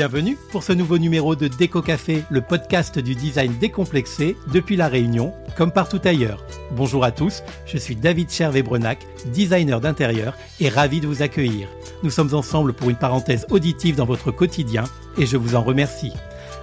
[0.00, 4.88] Bienvenue pour ce nouveau numéro de Déco Café, le podcast du design décomplexé depuis La
[4.88, 6.42] Réunion, comme partout ailleurs.
[6.70, 11.68] Bonjour à tous, je suis David Chervé-Brenac, designer d'intérieur et ravi de vous accueillir.
[12.02, 14.84] Nous sommes ensemble pour une parenthèse auditive dans votre quotidien
[15.18, 16.14] et je vous en remercie.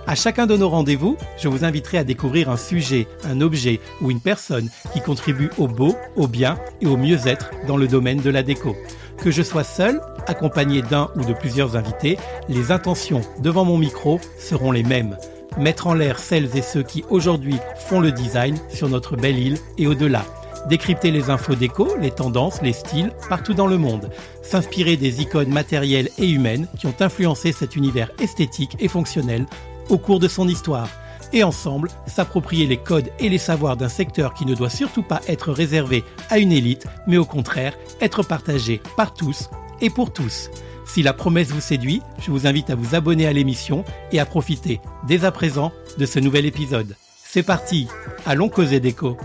[0.07, 4.09] À chacun de nos rendez-vous, je vous inviterai à découvrir un sujet, un objet ou
[4.09, 8.31] une personne qui contribue au beau, au bien et au mieux-être dans le domaine de
[8.31, 8.75] la déco.
[9.17, 12.17] Que je sois seul, accompagné d'un ou de plusieurs invités,
[12.49, 15.17] les intentions devant mon micro seront les mêmes.
[15.57, 17.57] Mettre en l'air celles et ceux qui aujourd'hui
[17.87, 20.23] font le design sur notre belle île et au-delà.
[20.69, 24.09] Décrypter les infos déco, les tendances, les styles partout dans le monde.
[24.43, 29.45] S'inspirer des icônes matérielles et humaines qui ont influencé cet univers esthétique et fonctionnel
[29.89, 30.89] au cours de son histoire
[31.33, 35.21] et ensemble s'approprier les codes et les savoirs d'un secteur qui ne doit surtout pas
[35.27, 39.49] être réservé à une élite, mais au contraire être partagé par tous
[39.81, 40.49] et pour tous.
[40.85, 44.25] Si la promesse vous séduit, je vous invite à vous abonner à l'émission et à
[44.25, 46.95] profiter dès à présent de ce nouvel épisode.
[47.23, 47.87] C'est parti,
[48.25, 49.17] allons causer déco.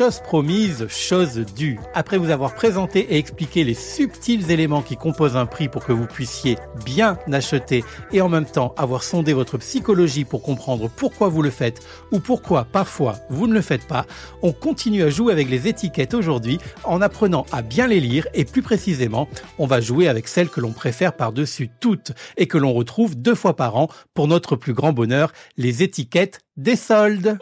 [0.00, 1.78] Chose promise, chose due.
[1.92, 5.92] Après vous avoir présenté et expliqué les subtils éléments qui composent un prix pour que
[5.92, 11.28] vous puissiez bien acheter et en même temps avoir sondé votre psychologie pour comprendre pourquoi
[11.28, 14.06] vous le faites ou pourquoi parfois vous ne le faites pas,
[14.40, 18.46] on continue à jouer avec les étiquettes aujourd'hui en apprenant à bien les lire et
[18.46, 22.72] plus précisément, on va jouer avec celles que l'on préfère par-dessus toutes et que l'on
[22.72, 27.36] retrouve deux fois par an pour notre plus grand bonheur, les étiquettes des soldes.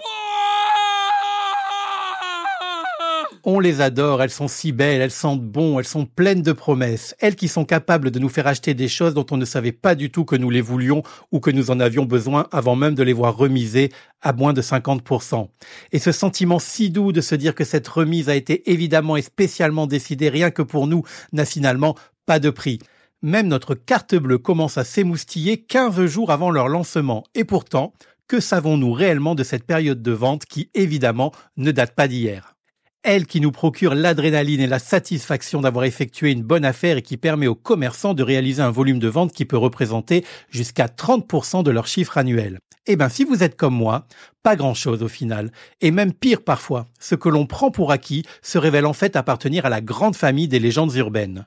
[3.50, 7.16] On les adore, elles sont si belles, elles sentent bon, elles sont pleines de promesses.
[7.18, 9.94] Elles qui sont capables de nous faire acheter des choses dont on ne savait pas
[9.94, 13.02] du tout que nous les voulions ou que nous en avions besoin avant même de
[13.02, 13.90] les voir remiser
[14.20, 15.48] à moins de 50%.
[15.92, 19.22] Et ce sentiment si doux de se dire que cette remise a été évidemment et
[19.22, 21.94] spécialement décidée rien que pour nous n'a finalement
[22.26, 22.80] pas de prix.
[23.22, 27.24] Même notre carte bleue commence à s'émoustiller 15 jours avant leur lancement.
[27.34, 27.94] Et pourtant,
[28.26, 32.57] que savons-nous réellement de cette période de vente qui, évidemment, ne date pas d'hier?
[33.02, 37.16] Elle qui nous procure l'adrénaline et la satisfaction d'avoir effectué une bonne affaire et qui
[37.16, 41.70] permet aux commerçants de réaliser un volume de vente qui peut représenter jusqu'à 30% de
[41.70, 42.58] leur chiffre annuel.
[42.86, 44.06] Eh ben, si vous êtes comme moi,
[44.42, 45.52] pas grand chose au final.
[45.80, 49.66] Et même pire parfois, ce que l'on prend pour acquis se révèle en fait appartenir
[49.66, 51.46] à la grande famille des légendes urbaines.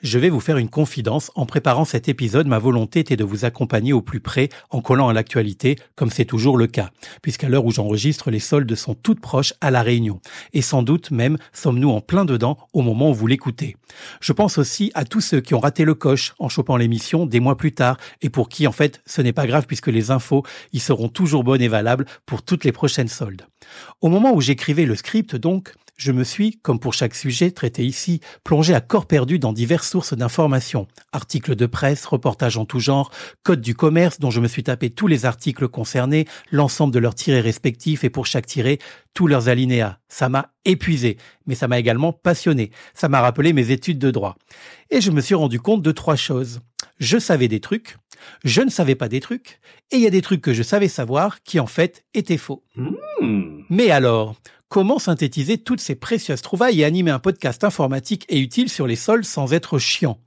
[0.00, 1.32] Je vais vous faire une confidence.
[1.34, 5.08] En préparant cet épisode, ma volonté était de vous accompagner au plus près en collant
[5.08, 9.20] à l'actualité, comme c'est toujours le cas, puisqu'à l'heure où j'enregistre, les soldes sont toutes
[9.20, 10.20] proches à La Réunion.
[10.52, 13.76] Et sans doute même sommes-nous en plein dedans au moment où vous l'écoutez.
[14.20, 17.40] Je pense aussi à tous ceux qui ont raté le coche en chopant l'émission des
[17.40, 20.44] mois plus tard et pour qui, en fait, ce n'est pas grave puisque les infos
[20.72, 23.46] y seront toujours bonnes et valables pour toutes les prochaines soldes.
[24.00, 27.84] Au moment où j'écrivais le script, donc, je me suis, comme pour chaque sujet traité
[27.84, 30.86] ici, plongé à corps perdu dans diverses sources d'informations.
[31.12, 33.10] Articles de presse, reportages en tout genre,
[33.42, 37.16] code du commerce dont je me suis tapé tous les articles concernés, l'ensemble de leurs
[37.16, 38.78] tirés respectifs et pour chaque tiré,
[39.12, 39.98] tous leurs alinéas.
[40.08, 42.70] Ça m'a épuisé, mais ça m'a également passionné.
[42.94, 44.36] Ça m'a rappelé mes études de droit.
[44.90, 46.60] Et je me suis rendu compte de trois choses.
[47.00, 47.96] Je savais des trucs,
[48.44, 49.60] je ne savais pas des trucs,
[49.90, 52.62] et il y a des trucs que je savais savoir qui en fait étaient faux.
[52.76, 53.57] Mmh.
[53.70, 54.36] Mais alors,
[54.68, 58.96] Comment synthétiser toutes ces précieuses trouvailles et animer un podcast informatique et utile sur les
[58.96, 60.18] sols sans être chiant?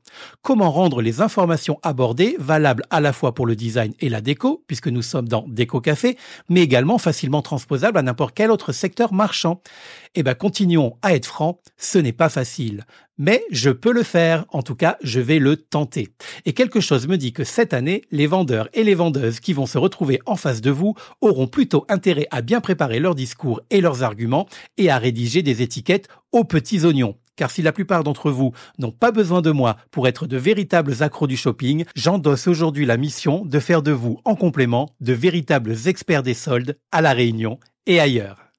[0.42, 4.64] Comment rendre les informations abordées valables à la fois pour le design et la déco,
[4.68, 6.18] puisque nous sommes dans Déco Café,
[6.50, 9.62] mais également facilement transposables à n'importe quel autre secteur marchand
[10.16, 12.86] Eh ben, continuons à être francs, ce n'est pas facile.
[13.18, 16.08] Mais je peux le faire, en tout cas, je vais le tenter.
[16.46, 19.68] Et quelque chose me dit que cette année, les vendeurs et les vendeuses qui vont
[19.68, 23.80] se retrouver en face de vous auront plutôt intérêt à bien préparer leurs discours et
[23.80, 28.30] leurs arguments et à rédiger des étiquettes aux petits oignons car si la plupart d'entre
[28.30, 32.86] vous n'ont pas besoin de moi pour être de véritables accros du shopping, j'endosse aujourd'hui
[32.86, 37.14] la mission de faire de vous, en complément, de véritables experts des soldes à La
[37.14, 38.51] Réunion et ailleurs.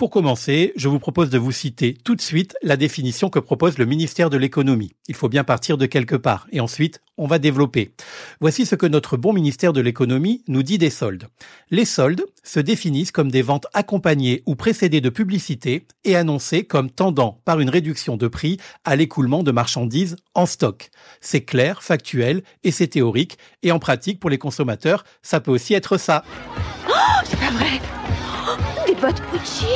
[0.00, 3.76] Pour commencer, je vous propose de vous citer tout de suite la définition que propose
[3.76, 4.94] le ministère de l'économie.
[5.08, 7.92] Il faut bien partir de quelque part et ensuite on va développer.
[8.40, 11.26] Voici ce que notre bon ministère de l'économie nous dit des soldes.
[11.70, 16.90] Les soldes se définissent comme des ventes accompagnées ou précédées de publicité et annoncées comme
[16.90, 18.56] tendant par une réduction de prix
[18.86, 20.88] à l'écoulement de marchandises en stock.
[21.20, 25.74] C'est clair, factuel et c'est théorique et en pratique pour les consommateurs, ça peut aussi
[25.74, 26.24] être ça.
[26.88, 26.92] Oh,
[27.26, 27.89] c'est pas vrai
[29.00, 29.66] bottes Gucci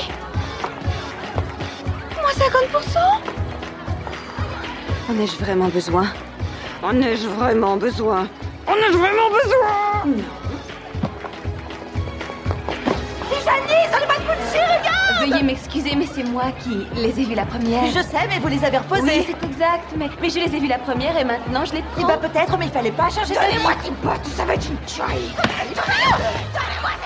[2.21, 2.99] Moins 50%
[5.11, 6.07] En ai-je vraiment besoin?
[6.83, 8.27] En ai-je vraiment besoin?
[8.67, 10.05] En ai-je vraiment besoin?
[10.07, 10.25] Non.
[13.29, 15.29] Les bottes Gucci, regarde!
[15.29, 17.87] Veuillez m'excuser, mais c'est moi qui les ai vus la première.
[17.87, 19.03] Je sais, mais vous les avez reposés.
[19.03, 21.79] Oui, c'est exact, mais, mais je les ai vus la première et maintenant je les
[21.79, 22.09] Eh prends.
[22.09, 25.33] bah peut-être, mais il fallait pas changer Donnez-moi tes bottes, ça va être une tuerie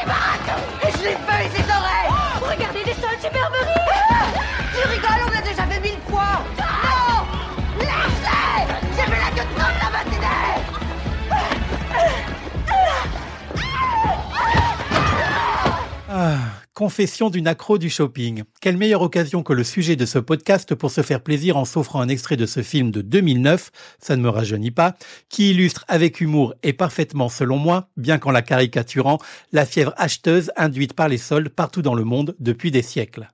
[0.07, 2.11] Bottes Je les feuille, ces oreilles
[2.43, 3.78] Regardez des sols superberies
[16.79, 18.45] confession d'une accro du shopping.
[18.61, 22.01] Quelle meilleure occasion que le sujet de ce podcast pour se faire plaisir en s'offrant
[22.01, 24.95] un extrait de ce film de 2009, ça ne me rajeunit pas,
[25.29, 29.19] qui illustre avec humour et parfaitement selon moi, bien qu'en la caricaturant,
[29.51, 33.29] la fièvre acheteuse induite par les soldes partout dans le monde depuis des siècles.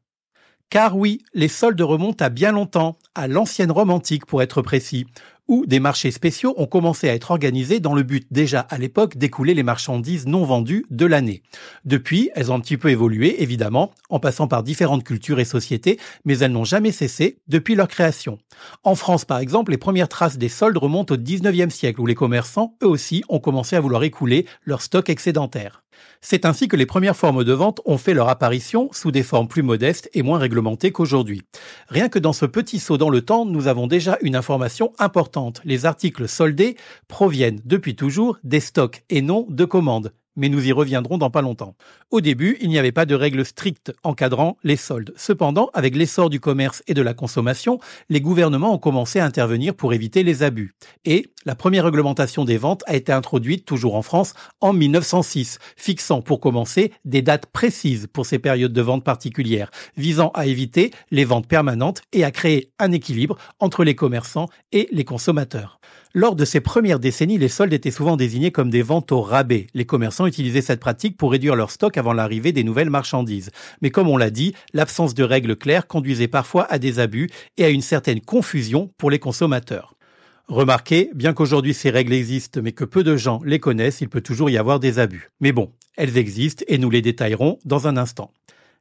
[0.71, 5.05] Car oui, les soldes remontent à bien longtemps, à l'ancienne Rome antique pour être précis,
[5.49, 9.17] où des marchés spéciaux ont commencé à être organisés dans le but déjà à l'époque
[9.17, 11.43] d'écouler les marchandises non vendues de l'année.
[11.85, 15.99] Depuis, elles ont un petit peu évolué, évidemment, en passant par différentes cultures et sociétés,
[16.25, 18.39] mais elles n'ont jamais cessé depuis leur création.
[18.83, 22.15] En France, par exemple, les premières traces des soldes remontent au 19e siècle, où les
[22.15, 25.84] commerçants, eux aussi, ont commencé à vouloir écouler leur stock excédentaire.
[26.21, 29.49] C'est ainsi que les premières formes de vente ont fait leur apparition sous des formes
[29.49, 31.43] plus modestes et moins réglementées qu'aujourd'hui.
[31.89, 35.61] Rien que dans ce petit saut dans le temps, nous avons déjà une information importante.
[35.65, 36.77] Les articles soldés
[37.09, 40.13] proviennent depuis toujours des stocks et non de commandes.
[40.37, 41.77] Mais nous y reviendrons dans pas longtemps.
[42.11, 45.13] Au début, il n'y avait pas de règles strictes encadrant les soldes.
[45.17, 47.79] Cependant, avec l'essor du commerce et de la consommation,
[48.09, 50.75] les gouvernements ont commencé à intervenir pour éviter les abus.
[51.05, 56.23] Et la première réglementation des ventes a été introduite, toujours en France, en 1906, fixant
[56.23, 61.25] pour commencer des dates précises pour ces périodes de vente particulières, visant à éviter les
[61.25, 65.81] ventes permanentes et à créer un équilibre entre les commerçants et les consommateurs.
[66.17, 69.67] Lors de ces premières décennies, les soldes étaient souvent désignés comme des ventes au rabais.
[69.75, 73.51] Les commerçants utilisaient cette pratique pour réduire leur stock avant l'arrivée des nouvelles marchandises.
[73.83, 77.65] Mais comme on l'a dit, l'absence de règles claires conduisait parfois à des abus et
[77.65, 79.97] à une certaine confusion pour les consommateurs.
[80.47, 84.21] Remarquez, bien qu'aujourd'hui ces règles existent mais que peu de gens les connaissent, il peut
[84.21, 85.31] toujours y avoir des abus.
[85.41, 88.31] Mais bon, elles existent et nous les détaillerons dans un instant.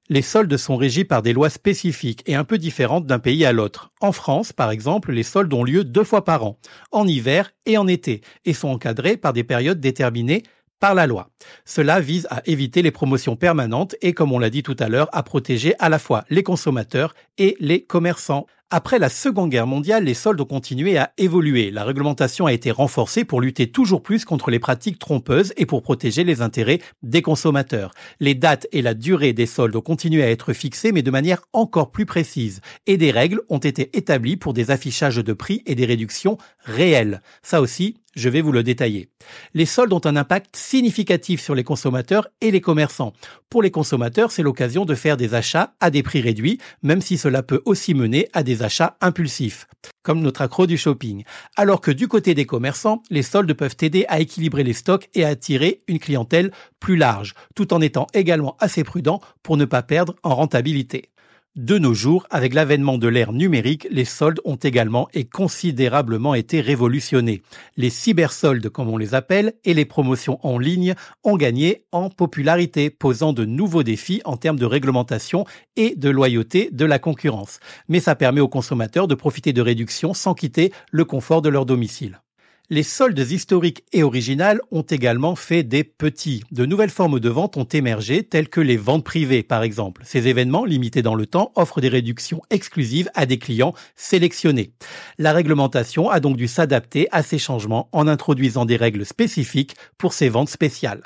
[0.09, 3.53] Les soldes sont régis par des lois spécifiques et un peu différentes d'un pays à
[3.53, 3.91] l'autre.
[4.01, 6.59] En France, par exemple, les soldes ont lieu deux fois par an,
[6.91, 10.43] en hiver et en été, et sont encadrés par des périodes déterminées
[10.81, 11.29] par la loi.
[11.63, 15.07] Cela vise à éviter les promotions permanentes et, comme on l'a dit tout à l'heure,
[15.13, 18.45] à protéger à la fois les consommateurs et les commerçants.
[18.75, 21.69] Après la Seconde Guerre mondiale, les soldes ont continué à évoluer.
[21.69, 25.83] La réglementation a été renforcée pour lutter toujours plus contre les pratiques trompeuses et pour
[25.83, 27.93] protéger les intérêts des consommateurs.
[28.19, 31.43] Les dates et la durée des soldes ont continué à être fixées, mais de manière
[31.53, 32.61] encore plus précise.
[32.87, 37.21] Et des règles ont été établies pour des affichages de prix et des réductions réelles.
[37.43, 39.09] Ça aussi, je vais vous le détailler.
[39.53, 43.13] Les soldes ont un impact significatif sur les consommateurs et les commerçants.
[43.49, 47.17] Pour les consommateurs, c'est l'occasion de faire des achats à des prix réduits, même si
[47.17, 49.67] cela peut aussi mener à des achats impulsifs,
[50.01, 51.23] comme notre accro du shopping.
[51.55, 55.23] Alors que du côté des commerçants, les soldes peuvent aider à équilibrer les stocks et
[55.25, 59.83] à attirer une clientèle plus large, tout en étant également assez prudent pour ne pas
[59.83, 61.12] perdre en rentabilité.
[61.55, 66.61] De nos jours, avec l'avènement de l'ère numérique, les soldes ont également et considérablement été
[66.61, 67.43] révolutionnés.
[67.77, 72.89] Les cybersoldes, comme on les appelle, et les promotions en ligne ont gagné en popularité,
[72.89, 75.45] posant de nouveaux défis en termes de réglementation
[75.75, 77.59] et de loyauté de la concurrence.
[77.87, 81.67] Mais ça permet aux consommateurs de profiter de réductions sans quitter le confort de leur
[81.67, 82.22] domicile.
[82.69, 86.45] Les soldes historiques et originales ont également fait des petits.
[86.51, 90.01] De nouvelles formes de vente ont émergé, telles que les ventes privées, par exemple.
[90.05, 94.71] Ces événements, limités dans le temps, offrent des réductions exclusives à des clients sélectionnés.
[95.17, 100.13] La réglementation a donc dû s'adapter à ces changements en introduisant des règles spécifiques pour
[100.13, 101.03] ces ventes spéciales.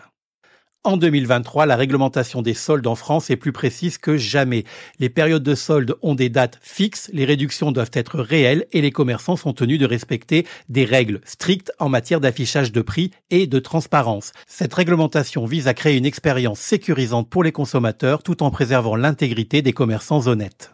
[0.87, 4.63] En 2023, la réglementation des soldes en France est plus précise que jamais.
[4.99, 8.91] Les périodes de soldes ont des dates fixes, les réductions doivent être réelles et les
[8.91, 13.59] commerçants sont tenus de respecter des règles strictes en matière d'affichage de prix et de
[13.59, 14.31] transparence.
[14.47, 19.61] Cette réglementation vise à créer une expérience sécurisante pour les consommateurs tout en préservant l'intégrité
[19.61, 20.71] des commerçants honnêtes.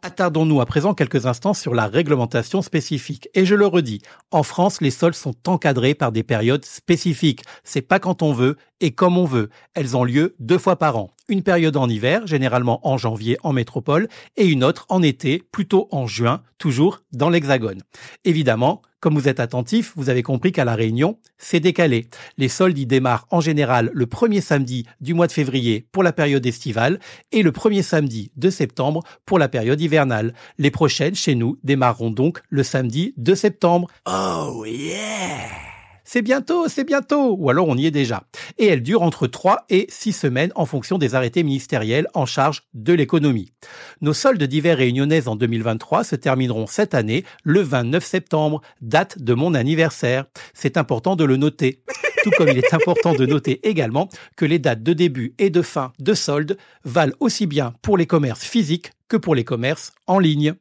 [0.00, 3.28] Attardons-nous à présent quelques instants sur la réglementation spécifique.
[3.34, 7.42] Et je le redis, en France, les soldes sont encadrés par des périodes spécifiques.
[7.64, 9.50] C'est pas quand on veut et comme on veut.
[9.74, 11.10] Elles ont lieu deux fois par an.
[11.28, 15.88] Une période en hiver, généralement en janvier en métropole, et une autre en été, plutôt
[15.90, 17.82] en juin, toujours dans l'hexagone.
[18.24, 22.08] Évidemment, comme vous êtes attentif, vous avez compris qu'à La Réunion, c'est décalé.
[22.36, 26.12] Les soldes y démarrent en général le premier samedi du mois de février pour la
[26.12, 26.98] période estivale
[27.30, 30.34] et le premier samedi de septembre pour la période hivernale.
[30.58, 33.88] Les prochaines, chez nous, démarreront donc le samedi de septembre.
[34.06, 35.67] Oh yeah!
[36.10, 38.24] C'est bientôt, c'est bientôt, ou alors on y est déjà.
[38.56, 42.62] Et elle dure entre 3 et 6 semaines en fonction des arrêtés ministériels en charge
[42.72, 43.52] de l'économie.
[44.00, 49.34] Nos soldes d'hiver réunionnaises en 2023 se termineront cette année le 29 septembre, date de
[49.34, 50.24] mon anniversaire.
[50.54, 51.82] C'est important de le noter.
[52.24, 55.60] Tout comme il est important de noter également que les dates de début et de
[55.60, 60.18] fin de soldes valent aussi bien pour les commerces physiques que pour les commerces en
[60.18, 60.54] ligne.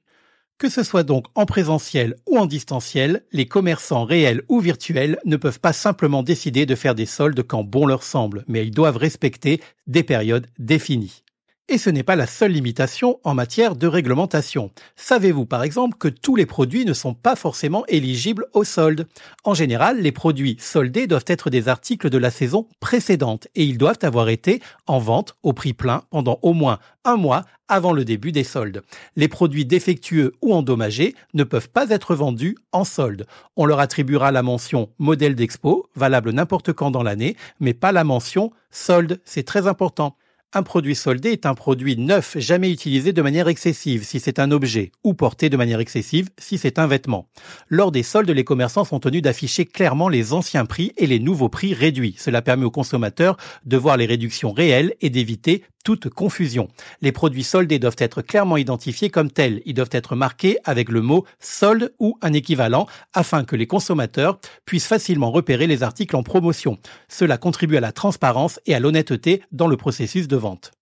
[0.57, 5.37] Que ce soit donc en présentiel ou en distanciel, les commerçants réels ou virtuels ne
[5.37, 8.97] peuvent pas simplement décider de faire des soldes quand bon leur semble, mais ils doivent
[8.97, 11.23] respecter des périodes définies.
[11.69, 14.71] Et ce n'est pas la seule limitation en matière de réglementation.
[14.95, 19.05] Savez-vous par exemple que tous les produits ne sont pas forcément éligibles aux soldes
[19.43, 23.77] En général, les produits soldés doivent être des articles de la saison précédente et ils
[23.77, 28.05] doivent avoir été en vente au prix plein pendant au moins un mois avant le
[28.05, 28.81] début des soldes.
[29.17, 33.25] Les produits défectueux ou endommagés ne peuvent pas être vendus en solde.
[33.57, 38.05] On leur attribuera la mention modèle d'expo, valable n'importe quand dans l'année, mais pas la
[38.05, 40.15] mention solde, c'est très important.
[40.53, 44.51] Un produit soldé est un produit neuf, jamais utilisé de manière excessive si c'est un
[44.51, 47.27] objet, ou porté de manière excessive si c'est un vêtement.
[47.67, 51.49] Lors des soldes, les commerçants sont tenus d'afficher clairement les anciens prix et les nouveaux
[51.49, 52.15] prix réduits.
[52.17, 53.35] Cela permet aux consommateurs
[53.65, 56.67] de voir les réductions réelles et d'éviter toute confusion.
[56.99, 59.61] Les produits soldés doivent être clairement identifiés comme tels.
[59.65, 64.37] Ils doivent être marqués avec le mot solde ou un équivalent afin que les consommateurs
[64.65, 66.77] puissent facilement repérer les articles en promotion.
[67.07, 70.76] Cela contribue à la transparence et à l'honnêteté dans le processus de vente.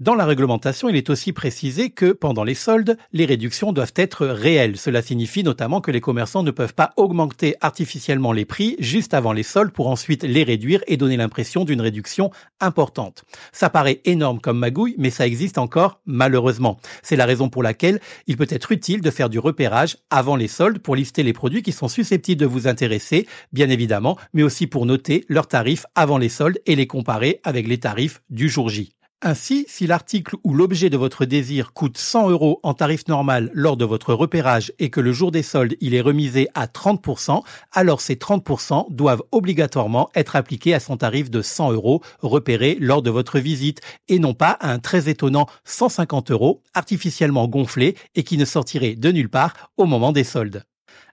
[0.00, 4.28] Dans la réglementation, il est aussi précisé que pendant les soldes, les réductions doivent être
[4.28, 4.76] réelles.
[4.76, 9.32] Cela signifie notamment que les commerçants ne peuvent pas augmenter artificiellement les prix juste avant
[9.32, 13.24] les soldes pour ensuite les réduire et donner l'impression d'une réduction importante.
[13.50, 16.78] Ça paraît énorme comme magouille, mais ça existe encore malheureusement.
[17.02, 20.46] C'est la raison pour laquelle il peut être utile de faire du repérage avant les
[20.46, 24.68] soldes pour lister les produits qui sont susceptibles de vous intéresser, bien évidemment, mais aussi
[24.68, 28.68] pour noter leurs tarifs avant les soldes et les comparer avec les tarifs du jour
[28.68, 28.92] J.
[29.20, 33.76] Ainsi, si l'article ou l'objet de votre désir coûte 100 euros en tarif normal lors
[33.76, 38.00] de votre repérage et que le jour des soldes il est remisé à 30%, alors
[38.00, 43.10] ces 30% doivent obligatoirement être appliqués à son tarif de 100 euros repéré lors de
[43.10, 48.38] votre visite et non pas à un très étonnant 150 euros artificiellement gonflé et qui
[48.38, 50.62] ne sortirait de nulle part au moment des soldes.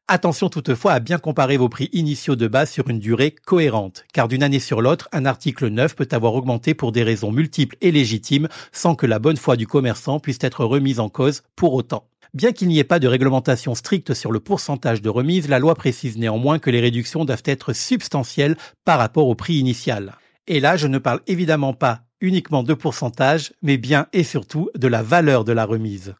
[0.08, 4.28] Attention toutefois à bien comparer vos prix initiaux de base sur une durée cohérente, car
[4.28, 7.92] d'une année sur l'autre, un article neuf peut avoir augmenté pour des raisons multiples et
[7.92, 12.08] légitimes sans que la bonne foi du commerçant puisse être remise en cause pour autant.
[12.36, 15.74] Bien qu'il n'y ait pas de réglementation stricte sur le pourcentage de remise, la loi
[15.74, 20.14] précise néanmoins que les réductions doivent être substantielles par rapport au prix initial.
[20.46, 24.88] Et là, je ne parle évidemment pas uniquement de pourcentage, mais bien et surtout de
[24.88, 26.14] la valeur de la remise.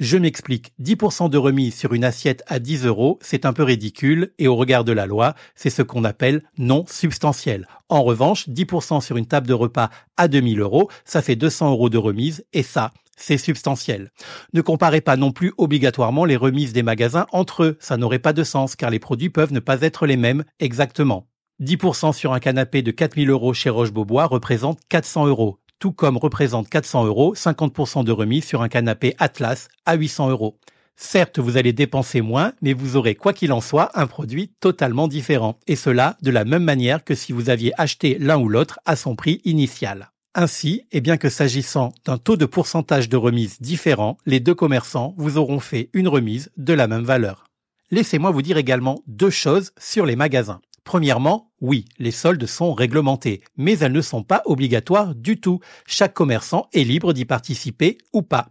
[0.00, 4.32] Je m'explique, 10% de remise sur une assiette à 10 euros, c'est un peu ridicule
[4.38, 7.68] et au regard de la loi, c'est ce qu'on appelle non substantiel.
[7.90, 11.90] En revanche, 10% sur une table de repas à 2000 euros, ça fait 200 euros
[11.90, 14.10] de remise et ça, c'est substantiel.
[14.54, 18.32] Ne comparez pas non plus obligatoirement les remises des magasins entre eux, ça n'aurait pas
[18.32, 21.28] de sens car les produits peuvent ne pas être les mêmes exactement.
[21.60, 26.68] 10% sur un canapé de 4000 euros chez Roche-Beaubois représente 400 euros tout comme représente
[26.68, 30.56] 400 euros, 50% de remise sur un canapé Atlas à 800 euros.
[30.94, 35.08] Certes, vous allez dépenser moins, mais vous aurez, quoi qu'il en soit, un produit totalement
[35.08, 35.58] différent.
[35.66, 38.96] Et cela de la même manière que si vous aviez acheté l'un ou l'autre à
[38.96, 40.10] son prix initial.
[40.34, 45.14] Ainsi, et bien que s'agissant d'un taux de pourcentage de remise différent, les deux commerçants
[45.16, 47.46] vous auront fait une remise de la même valeur.
[47.90, 50.60] Laissez-moi vous dire également deux choses sur les magasins.
[50.84, 55.60] Premièrement, oui, les soldes sont réglementés, mais elles ne sont pas obligatoires du tout.
[55.86, 58.48] Chaque commerçant est libre d'y participer ou pas.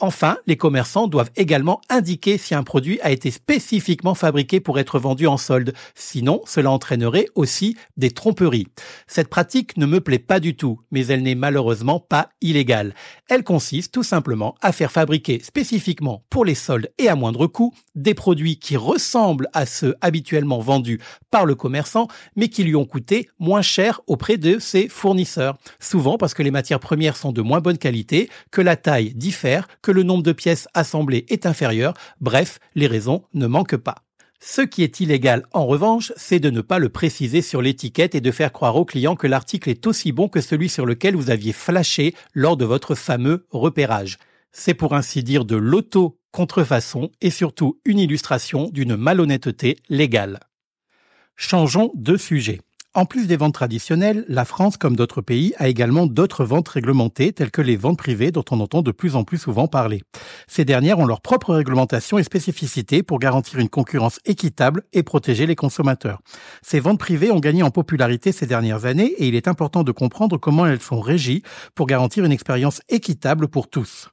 [0.00, 4.98] Enfin, les commerçants doivent également indiquer si un produit a été spécifiquement fabriqué pour être
[4.98, 5.72] vendu en solde.
[5.94, 8.66] Sinon, cela entraînerait aussi des tromperies.
[9.06, 12.94] Cette pratique ne me plaît pas du tout, mais elle n'est malheureusement pas illégale.
[13.28, 17.72] Elle consiste tout simplement à faire fabriquer spécifiquement pour les soldes et à moindre coût
[17.94, 21.00] des produits qui ressemblent à ceux habituellement vendus
[21.30, 25.58] par le commerçant, mais qui lui ont coûté moins cher auprès de ses fournisseurs.
[25.80, 29.66] Souvent parce que les matières premières sont de moins bonne qualité, que la taille diffère,
[29.82, 33.96] que le nombre de pièces assemblées est inférieur, bref, les raisons ne manquent pas.
[34.44, 38.20] Ce qui est illégal, en revanche, c'est de ne pas le préciser sur l'étiquette et
[38.20, 41.30] de faire croire au client que l'article est aussi bon que celui sur lequel vous
[41.30, 44.18] aviez flashé lors de votre fameux repérage.
[44.50, 50.40] C'est pour ainsi dire de l'auto-contrefaçon et surtout une illustration d'une malhonnêteté légale.
[51.36, 52.60] Changeons de sujet.
[52.94, 57.32] En plus des ventes traditionnelles, la France, comme d'autres pays, a également d'autres ventes réglementées,
[57.32, 60.02] telles que les ventes privées dont on entend de plus en plus souvent parler.
[60.46, 65.46] Ces dernières ont leur propre réglementation et spécificité pour garantir une concurrence équitable et protéger
[65.46, 66.20] les consommateurs.
[66.60, 69.92] Ces ventes privées ont gagné en popularité ces dernières années et il est important de
[69.92, 71.42] comprendre comment elles sont régies
[71.74, 74.11] pour garantir une expérience équitable pour tous.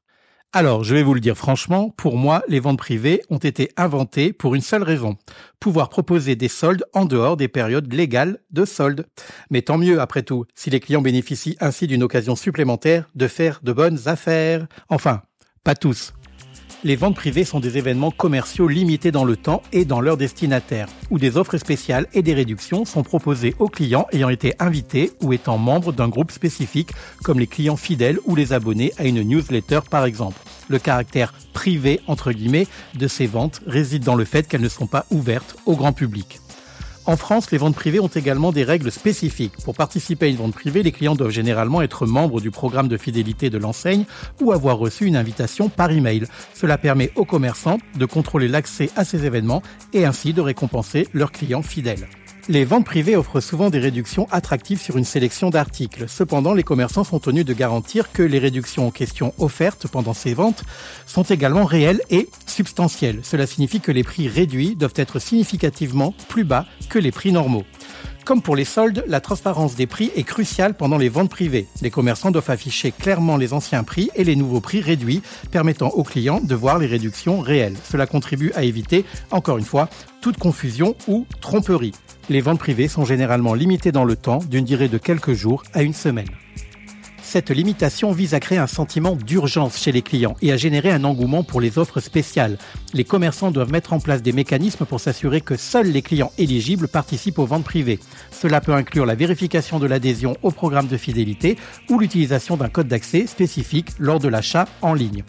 [0.52, 4.34] Alors, je vais vous le dire franchement, pour moi, les ventes privées ont été inventées
[4.34, 5.16] pour une seule raison.
[5.60, 9.06] Pouvoir proposer des soldes en dehors des périodes légales de soldes.
[9.52, 13.60] Mais tant mieux, après tout, si les clients bénéficient ainsi d'une occasion supplémentaire de faire
[13.62, 14.66] de bonnes affaires.
[14.90, 15.22] Enfin,
[15.64, 16.14] pas tous.
[16.84, 20.88] Les ventes privées sont des événements commerciaux limités dans le temps et dans leur destinataire,
[21.10, 25.34] où des offres spéciales et des réductions sont proposées aux clients ayant été invités ou
[25.34, 26.92] étant membres d'un groupe spécifique,
[27.24, 30.40] comme les clients fidèles ou les abonnés à une newsletter par exemple.
[30.70, 34.88] Le caractère privé, entre guillemets, de ces ventes réside dans le fait qu'elles ne sont
[34.88, 36.40] pas ouvertes au grand public.
[37.10, 39.58] En France, les ventes privées ont également des règles spécifiques.
[39.66, 42.98] Pour participer à une vente privée, les clients doivent généralement être membres du programme de
[42.98, 44.06] fidélité de l'enseigne
[44.42, 46.26] ou avoir reçu une invitation par email.
[46.54, 51.32] Cela permet aux commerçants de contrôler l'accès à ces événements et ainsi de récompenser leurs
[51.32, 52.08] clients fidèles.
[52.52, 56.06] Les ventes privées offrent souvent des réductions attractives sur une sélection d'articles.
[56.08, 60.34] Cependant, les commerçants sont tenus de garantir que les réductions en question offertes pendant ces
[60.34, 60.64] ventes
[61.06, 63.20] sont également réelles et substantielles.
[63.22, 67.66] Cela signifie que les prix réduits doivent être significativement plus bas que les prix normaux.
[68.26, 71.68] Comme pour les soldes, la transparence des prix est cruciale pendant les ventes privées.
[71.84, 76.04] Les commerçants doivent afficher clairement les anciens prix et les nouveaux prix réduits, permettant aux
[76.04, 77.78] clients de voir les réductions réelles.
[77.84, 79.88] Cela contribue à éviter, encore une fois,
[80.22, 81.94] toute confusion ou tromperie.
[82.30, 85.82] Les ventes privées sont généralement limitées dans le temps d'une durée de quelques jours à
[85.82, 86.30] une semaine.
[87.24, 91.04] Cette limitation vise à créer un sentiment d'urgence chez les clients et à générer un
[91.04, 92.58] engouement pour les offres spéciales.
[92.94, 96.88] Les commerçants doivent mettre en place des mécanismes pour s'assurer que seuls les clients éligibles
[96.88, 98.00] participent aux ventes privées.
[98.32, 101.58] Cela peut inclure la vérification de l'adhésion au programme de fidélité
[101.90, 105.24] ou l'utilisation d'un code d'accès spécifique lors de l'achat en ligne.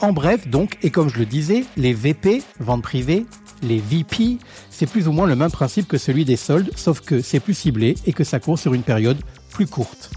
[0.00, 3.24] En bref, donc, et comme je le disais, les VP, ventes privées,
[3.62, 4.38] les VP,
[4.76, 7.54] c'est plus ou moins le même principe que celui des soldes, sauf que c'est plus
[7.54, 9.16] ciblé et que ça court sur une période
[9.48, 10.10] plus courte.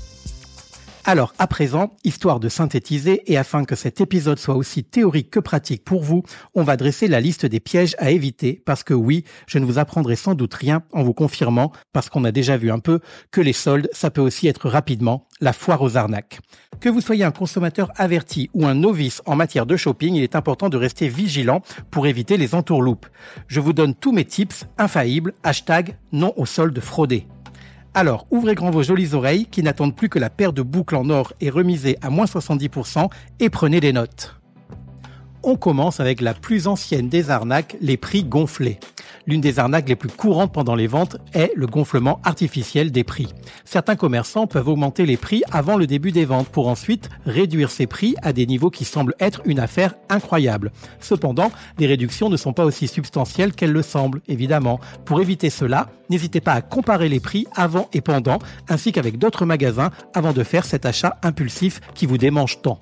[1.06, 5.40] Alors, à présent, histoire de synthétiser et afin que cet épisode soit aussi théorique que
[5.40, 6.24] pratique pour vous,
[6.56, 9.80] on va dresser la liste des pièges à éviter parce que oui, je ne vous
[9.80, 13.00] apprendrai sans doute rien en vous confirmant, parce qu'on a déjà vu un peu,
[13.32, 16.40] que les soldes, ça peut aussi être rapidement la foire aux arnaques.
[16.80, 20.36] Que vous soyez un consommateur averti ou un novice en matière de shopping, il est
[20.36, 23.08] important de rester vigilant pour éviter les entourloupes.
[23.48, 27.26] Je vous donne tous mes tips infaillibles, hashtag non aux soldes fraudés.
[28.00, 31.10] Alors, ouvrez grand vos jolies oreilles qui n'attendent plus que la paire de boucles en
[31.10, 33.10] or est remisée à moins 70%
[33.42, 34.39] et prenez des notes.
[35.42, 38.78] On commence avec la plus ancienne des arnaques, les prix gonflés.
[39.26, 43.28] L'une des arnaques les plus courantes pendant les ventes est le gonflement artificiel des prix.
[43.64, 47.88] Certains commerçants peuvent augmenter les prix avant le début des ventes pour ensuite réduire ces
[47.88, 50.72] prix à des niveaux qui semblent être une affaire incroyable.
[51.00, 54.82] Cependant, les réductions ne sont pas aussi substantielles qu'elles le semblent, évidemment.
[55.06, 59.46] Pour éviter cela, n'hésitez pas à comparer les prix avant et pendant, ainsi qu'avec d'autres
[59.46, 62.80] magasins avant de faire cet achat impulsif qui vous démange tant.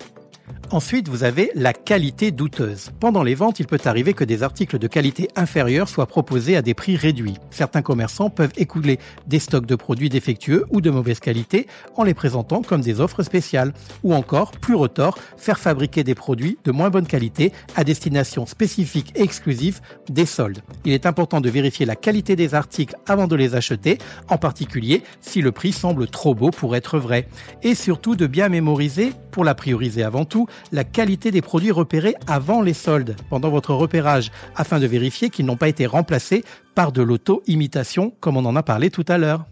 [0.70, 2.92] Ensuite, vous avez la qualité douteuse.
[3.00, 6.62] Pendant les ventes, il peut arriver que des articles de qualité inférieure soient proposés à
[6.62, 7.36] des prix réduits.
[7.52, 12.14] Certains commerçants peuvent écouler des stocks de produits défectueux ou de mauvaise qualité en les
[12.14, 13.72] présentant comme des offres spéciales.
[14.04, 19.14] Ou encore, plus retors, faire fabriquer des produits de moins bonne qualité à destination spécifique
[19.16, 20.60] et exclusive des soldes.
[20.84, 25.04] Il est important de vérifier la qualité des articles avant de les acheter, en particulier
[25.22, 27.30] si le prix semble trop beau pour être vrai.
[27.64, 32.16] Et surtout de bien mémoriser, pour la prioriser avant tout, la qualité des produits repérés
[32.28, 36.44] avant les soldes, pendant votre repérage, afin de vérifier qu'ils n'ont pas été remplacés
[36.76, 39.46] par de l'auto-imitation, comme on en a parlé tout à l'heure.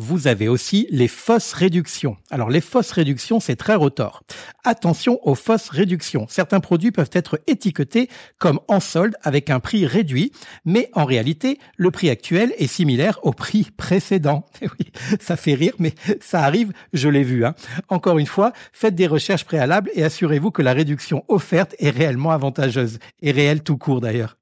[0.00, 2.16] Vous avez aussi les fausses réductions.
[2.30, 4.22] Alors les fausses réductions, c'est très retort.
[4.62, 6.26] Attention aux fausses réductions.
[6.28, 8.08] Certains produits peuvent être étiquetés
[8.38, 10.30] comme en solde avec un prix réduit,
[10.64, 14.44] mais en réalité, le prix actuel est similaire au prix précédent.
[14.78, 17.44] Oui, ça fait rire, mais ça arrive, je l'ai vu.
[17.44, 17.54] Hein.
[17.88, 22.30] Encore une fois, faites des recherches préalables et assurez-vous que la réduction offerte est réellement
[22.30, 24.37] avantageuse, et réelle tout court d'ailleurs.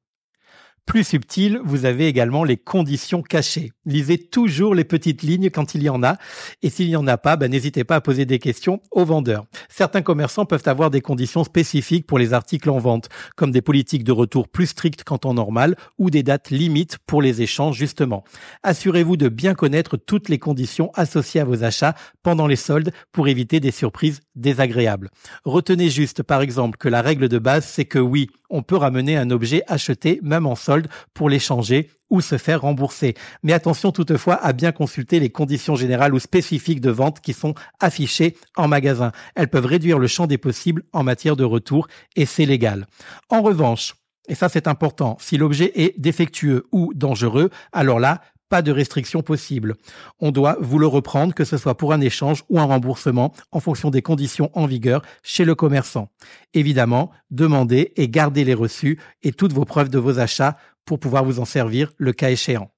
[0.87, 3.73] Plus subtil, vous avez également les conditions cachées.
[3.87, 6.17] Lisez toujours les petites lignes quand il y en a.
[6.63, 9.47] Et s'il n'y en a pas, ben, n'hésitez pas à poser des questions aux vendeurs.
[9.69, 14.05] Certains commerçants peuvent avoir des conditions spécifiques pour les articles en vente, comme des politiques
[14.05, 18.23] de retour plus strictes qu'en temps normal ou des dates limites pour les échanges justement.
[18.63, 23.27] Assurez-vous de bien connaître toutes les conditions associées à vos achats pendant les soldes pour
[23.27, 25.11] éviter des surprises désagréables.
[25.45, 29.17] Retenez juste par exemple que la règle de base c'est que oui, on peut ramener
[29.17, 30.76] un objet acheté même en solde
[31.15, 33.15] pour les changer ou se faire rembourser.
[33.43, 37.55] Mais attention toutefois à bien consulter les conditions générales ou spécifiques de vente qui sont
[37.81, 39.13] affichées en magasin.
[39.35, 42.87] Elles peuvent réduire le champ des possibles en matière de retour et c'est légal.
[43.29, 43.95] En revanche,
[44.29, 49.23] et ça c'est important, si l'objet est défectueux ou dangereux, alors là, pas de restriction
[49.23, 49.75] possible.
[50.21, 53.61] On doit vous le reprendre, que ce soit pour un échange ou un remboursement, en
[53.61, 56.09] fonction des conditions en vigueur chez le commerçant.
[56.55, 61.25] Évidemment, demandez et gardez les reçus et toutes vos preuves de vos achats pour pouvoir
[61.25, 62.71] vous en servir le cas échéant.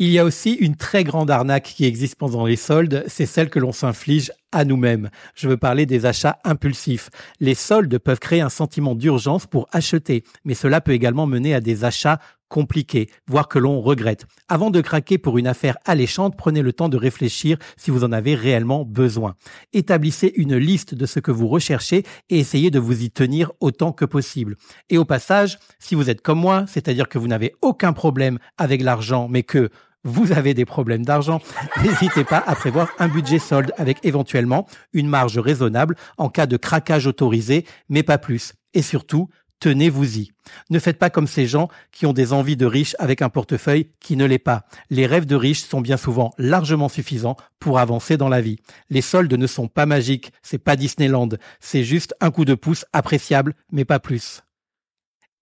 [0.00, 3.50] Il y a aussi une très grande arnaque qui existe pendant les soldes, c'est celle
[3.50, 5.10] que l'on s'inflige à nous-mêmes.
[5.34, 7.10] Je veux parler des achats impulsifs.
[7.40, 11.60] Les soldes peuvent créer un sentiment d'urgence pour acheter, mais cela peut également mener à
[11.60, 14.26] des achats compliqués, voire que l'on regrette.
[14.48, 18.12] Avant de craquer pour une affaire alléchante, prenez le temps de réfléchir si vous en
[18.12, 19.34] avez réellement besoin.
[19.72, 23.92] Établissez une liste de ce que vous recherchez et essayez de vous y tenir autant
[23.92, 24.56] que possible.
[24.88, 28.82] Et au passage, si vous êtes comme moi, c'est-à-dire que vous n'avez aucun problème avec
[28.82, 29.70] l'argent, mais que
[30.04, 31.40] vous avez des problèmes d'argent,
[31.82, 36.56] n'hésitez pas à prévoir un budget solde avec éventuellement une marge raisonnable en cas de
[36.56, 38.54] craquage autorisé, mais pas plus.
[38.74, 39.28] Et surtout,
[39.60, 40.30] tenez-vous-y.
[40.70, 43.90] Ne faites pas comme ces gens qui ont des envies de riches avec un portefeuille
[44.00, 44.64] qui ne l'est pas.
[44.90, 48.58] Les rêves de riches sont bien souvent largement suffisants pour avancer dans la vie.
[48.90, 51.30] Les soldes ne sont pas magiques, c'est pas Disneyland,
[51.60, 54.42] c'est juste un coup de pouce appréciable, mais pas plus.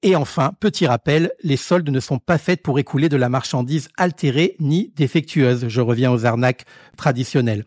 [0.03, 3.89] Et enfin, petit rappel, les soldes ne sont pas faites pour écouler de la marchandise
[3.97, 5.69] altérée ni défectueuse.
[5.69, 6.65] Je reviens aux arnaques
[6.97, 7.65] traditionnelles.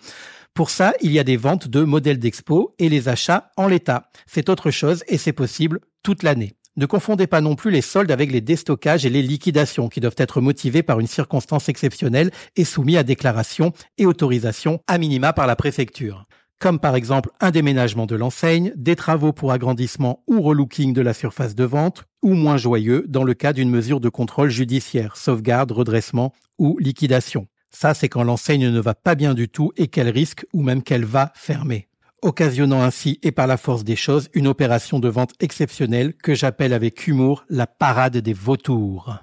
[0.53, 4.09] Pour ça, il y a des ventes de modèles d'expo et les achats en l'état.
[4.27, 6.55] C'est autre chose et c'est possible toute l'année.
[6.75, 10.15] Ne confondez pas non plus les soldes avec les déstockages et les liquidations qui doivent
[10.17, 15.47] être motivés par une circonstance exceptionnelle et soumis à déclaration et autorisation à minima par
[15.47, 16.25] la préfecture
[16.60, 21.13] comme par exemple un déménagement de l'enseigne, des travaux pour agrandissement ou relooking de la
[21.13, 25.72] surface de vente, ou moins joyeux dans le cas d'une mesure de contrôle judiciaire, sauvegarde,
[25.72, 27.48] redressement ou liquidation.
[27.72, 30.84] Ça, c'est quand l'enseigne ne va pas bien du tout et qu'elle risque ou même
[30.84, 31.89] qu'elle va fermer
[32.22, 36.74] occasionnant ainsi et par la force des choses une opération de vente exceptionnelle que j'appelle
[36.74, 39.15] avec humour la parade des vautours.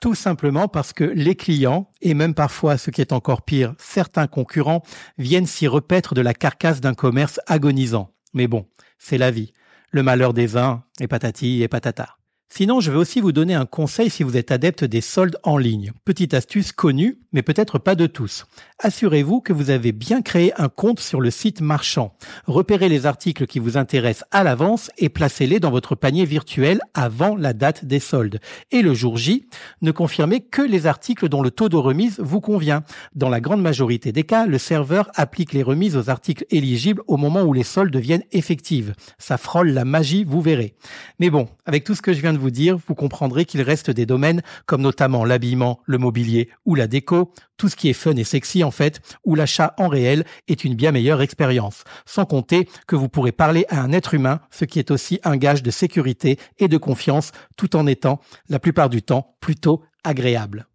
[0.00, 4.26] Tout simplement parce que les clients, et même parfois ce qui est encore pire, certains
[4.26, 4.82] concurrents,
[5.18, 8.10] viennent s'y repaître de la carcasse d'un commerce agonisant.
[8.32, 8.66] Mais bon,
[8.98, 9.52] c'est la vie.
[9.90, 12.19] Le malheur des uns, et patati et patata.
[12.52, 15.56] Sinon, je vais aussi vous donner un conseil si vous êtes adepte des soldes en
[15.56, 15.92] ligne.
[16.04, 18.44] Petite astuce connue, mais peut-être pas de tous.
[18.80, 22.12] Assurez-vous que vous avez bien créé un compte sur le site marchand.
[22.46, 27.36] Repérez les articles qui vous intéressent à l'avance et placez-les dans votre panier virtuel avant
[27.36, 28.40] la date des soldes.
[28.72, 29.46] Et le jour J,
[29.80, 32.82] ne confirmez que les articles dont le taux de remise vous convient.
[33.14, 37.16] Dans la grande majorité des cas, le serveur applique les remises aux articles éligibles au
[37.16, 38.94] moment où les soldes deviennent effectives.
[39.18, 40.74] Ça frôle la magie, vous verrez.
[41.20, 43.90] Mais bon, avec tout ce que je viens de vous dire, vous comprendrez qu'il reste
[43.90, 48.16] des domaines comme notamment l'habillement, le mobilier ou la déco, tout ce qui est fun
[48.16, 51.84] et sexy en fait, où l'achat en réel est une bien meilleure expérience.
[52.06, 55.36] Sans compter que vous pourrez parler à un être humain, ce qui est aussi un
[55.36, 58.18] gage de sécurité et de confiance, tout en étant,
[58.48, 60.66] la plupart du temps, plutôt agréable.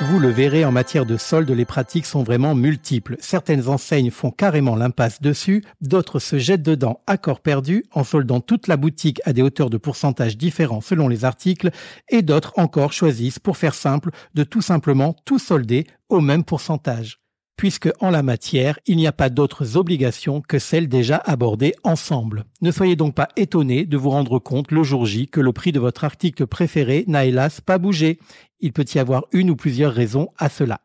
[0.00, 3.16] Vous le verrez, en matière de solde, les pratiques sont vraiment multiples.
[3.20, 8.40] Certaines enseignes font carrément l'impasse dessus, d'autres se jettent dedans à corps perdu en soldant
[8.40, 11.70] toute la boutique à des hauteurs de pourcentage différents selon les articles,
[12.08, 17.18] et d'autres encore choisissent, pour faire simple, de tout simplement tout solder au même pourcentage
[17.56, 22.44] puisque en la matière, il n'y a pas d'autres obligations que celles déjà abordées ensemble.
[22.62, 25.72] Ne soyez donc pas étonnés de vous rendre compte le jour J que le prix
[25.72, 28.18] de votre article préféré n'a hélas pas bougé.
[28.60, 30.80] Il peut y avoir une ou plusieurs raisons à cela.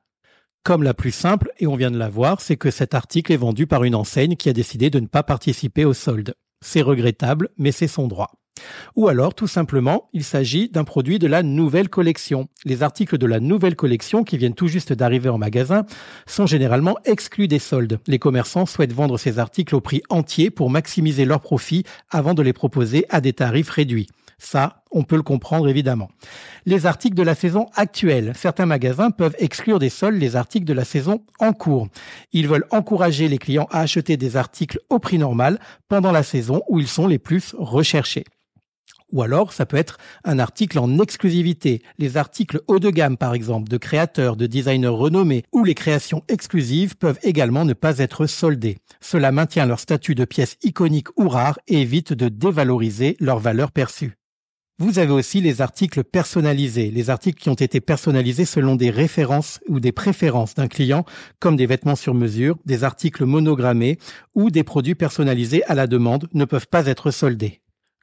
[0.63, 3.38] Comme la plus simple, et on vient de la voir, c'est que cet article est
[3.38, 6.36] vendu par une enseigne qui a décidé de ne pas participer au solde.
[6.62, 8.38] C'est regrettable, mais c'est son droit.
[8.96, 12.50] Ou alors, tout simplement, il s'agit d'un produit de la nouvelle collection.
[12.66, 15.86] Les articles de la nouvelle collection qui viennent tout juste d'arriver en magasin
[16.28, 18.00] sont généralement exclus des soldes.
[18.08, 22.42] Les commerçants souhaitent vendre ces articles au prix entier pour maximiser leurs profits avant de
[22.42, 24.08] les proposer à des tarifs réduits.
[24.42, 26.10] Ça, on peut le comprendre évidemment.
[26.66, 28.32] Les articles de la saison actuelle.
[28.36, 31.90] Certains magasins peuvent exclure des soldes les articles de la saison en cours.
[32.32, 35.60] Ils veulent encourager les clients à acheter des articles au prix normal
[35.90, 38.24] pendant la saison où ils sont les plus recherchés.
[39.12, 41.82] Ou alors, ça peut être un article en exclusivité.
[41.98, 46.24] Les articles haut de gamme, par exemple, de créateurs, de designers renommés, ou les créations
[46.28, 48.78] exclusives peuvent également ne pas être soldées.
[49.02, 53.72] Cela maintient leur statut de pièce iconique ou rare et évite de dévaloriser leur valeur
[53.72, 54.15] perçue.
[54.82, 59.60] Vous avez aussi les articles personnalisés, les articles qui ont été personnalisés selon des références
[59.67, 61.04] ou des préférences d'un client,
[61.39, 63.98] comme des vêtements sur mesure, des articles monogrammés
[64.36, 67.60] ou des produits personnalisés à la demande ne peuvent pas être soldés.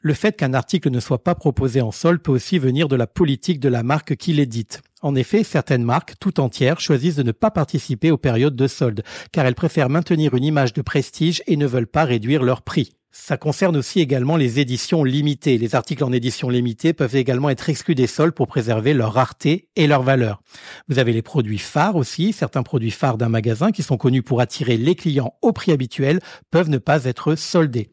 [0.06, 3.08] Le fait qu'un article ne soit pas proposé en solde peut aussi venir de la
[3.08, 4.82] politique de la marque qui l'édite.
[5.02, 9.02] En effet, certaines marques, tout entières, choisissent de ne pas participer aux périodes de solde,
[9.32, 12.92] car elles préfèrent maintenir une image de prestige et ne veulent pas réduire leur prix.
[13.18, 15.58] Ça concerne aussi également les éditions limitées.
[15.58, 19.68] Les articles en édition limitée peuvent également être exclus des soldes pour préserver leur rareté
[19.74, 20.42] et leur valeur.
[20.88, 22.32] Vous avez les produits phares aussi.
[22.32, 26.20] Certains produits phares d'un magasin qui sont connus pour attirer les clients au prix habituel
[26.52, 27.90] peuvent ne pas être soldés.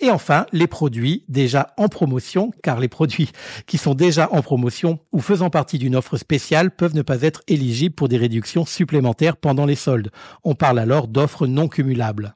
[0.00, 3.30] Et enfin, les produits déjà en promotion, car les produits
[3.66, 7.42] qui sont déjà en promotion ou faisant partie d'une offre spéciale peuvent ne pas être
[7.48, 10.10] éligibles pour des réductions supplémentaires pendant les soldes.
[10.42, 12.34] On parle alors d'offres non cumulables.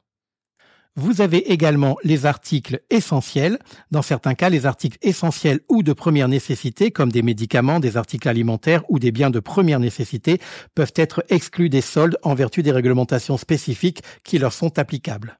[1.00, 3.60] Vous avez également les articles essentiels,
[3.92, 8.28] dans certains cas les articles essentiels ou de première nécessité, comme des médicaments, des articles
[8.28, 10.40] alimentaires ou des biens de première nécessité,
[10.74, 15.38] peuvent être exclus des soldes en vertu des réglementations spécifiques qui leur sont applicables.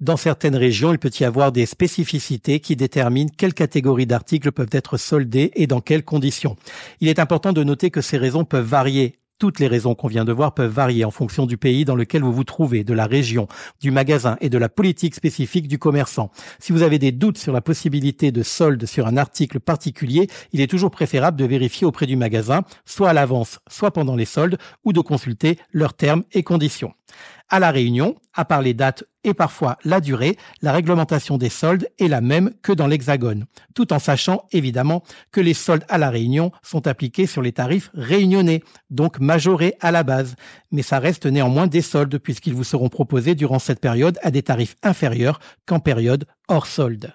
[0.00, 4.70] Dans certaines régions, il peut y avoir des spécificités qui déterminent quelles catégories d'articles peuvent
[4.72, 6.56] être soldés et dans quelles conditions.
[7.00, 10.26] Il est important de noter que ces raisons peuvent varier toutes les raisons qu'on vient
[10.26, 13.06] de voir peuvent varier en fonction du pays dans lequel vous vous trouvez, de la
[13.06, 13.48] région,
[13.80, 16.30] du magasin et de la politique spécifique du commerçant.
[16.58, 20.60] Si vous avez des doutes sur la possibilité de solde sur un article particulier, il
[20.60, 24.58] est toujours préférable de vérifier auprès du magasin, soit à l'avance, soit pendant les soldes,
[24.84, 26.92] ou de consulter leurs termes et conditions.
[27.48, 31.88] À la Réunion, à part les dates et parfois la durée, la réglementation des soldes
[31.98, 36.10] est la même que dans l'Hexagone, tout en sachant évidemment que les soldes à la
[36.10, 40.36] Réunion sont appliqués sur les tarifs réunionnais, donc majorés à la base.
[40.70, 44.42] Mais ça reste néanmoins des soldes puisqu'ils vous seront proposés durant cette période à des
[44.42, 47.12] tarifs inférieurs qu'en période hors solde.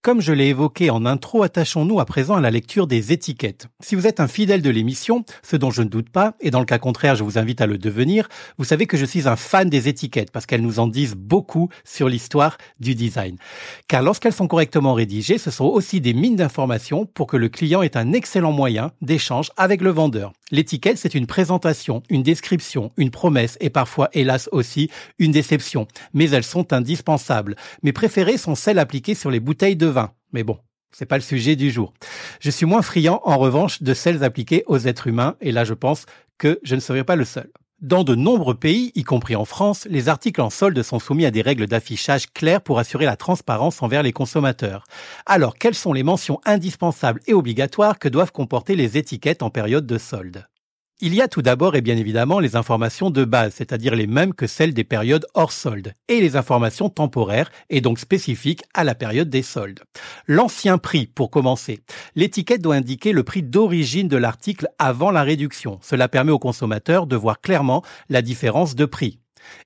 [0.00, 3.66] Comme je l'ai évoqué en intro, attachons-nous à présent à la lecture des étiquettes.
[3.80, 6.60] Si vous êtes un fidèle de l'émission, ce dont je ne doute pas, et dans
[6.60, 9.34] le cas contraire, je vous invite à le devenir, vous savez que je suis un
[9.34, 13.38] fan des étiquettes parce qu'elles nous en disent beaucoup sur l'histoire du design.
[13.88, 17.82] Car lorsqu'elles sont correctement rédigées, ce sont aussi des mines d'informations pour que le client
[17.82, 20.32] ait un excellent moyen d'échange avec le vendeur.
[20.52, 25.88] L'étiquette, c'est une présentation, une description, une promesse et parfois, hélas aussi, une déception.
[26.14, 27.56] Mais elles sont indispensables.
[27.82, 29.87] Mes préférées sont celles appliquées sur les bouteilles de
[30.32, 30.58] Mais bon,
[30.90, 31.92] c'est pas le sujet du jour.
[32.40, 35.74] Je suis moins friand, en revanche, de celles appliquées aux êtres humains, et là je
[35.74, 36.06] pense
[36.38, 37.50] que je ne serai pas le seul.
[37.80, 41.30] Dans de nombreux pays, y compris en France, les articles en solde sont soumis à
[41.30, 44.82] des règles d'affichage claires pour assurer la transparence envers les consommateurs.
[45.26, 49.86] Alors, quelles sont les mentions indispensables et obligatoires que doivent comporter les étiquettes en période
[49.86, 50.48] de solde?
[51.00, 54.34] Il y a tout d'abord et bien évidemment les informations de base, c'est-à-dire les mêmes
[54.34, 58.94] que celles des périodes hors solde, et les informations temporaires et donc spécifiques à la
[58.94, 59.80] période des soldes.
[60.26, 61.80] L'ancien prix, pour commencer.
[62.16, 65.78] L'étiquette doit indiquer le prix d'origine de l'article avant la réduction.
[65.82, 69.20] Cela permet au consommateur de voir clairement la différence de prix.